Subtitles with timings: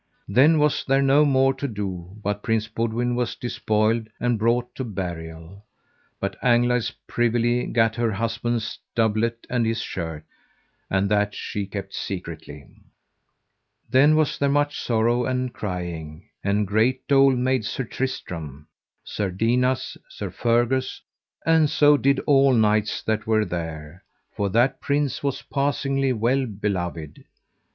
[0.27, 4.83] Then was there no more to do but Prince Boudwin was despoiled and brought to
[4.83, 5.63] burial.
[6.19, 10.25] But Anglides privily gat her husband's doublet and his shirt,
[10.89, 12.67] and that she kept secretly.
[13.91, 18.65] Then was there much sorrow and crying, and great dole made Sir Tristram,
[19.03, 20.99] Sir Dinas, Sir Fergus,
[21.45, 24.03] and so did all knights that were there;
[24.35, 27.23] for that prince was passingly well beloved.